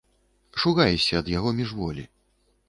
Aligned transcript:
Шугаешся 0.63 1.19
ад 1.21 1.29
яго 1.37 1.53
міжволі. 1.61 2.03